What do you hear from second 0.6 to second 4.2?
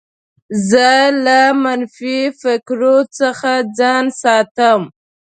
زه له منفي فکرو څخه ځان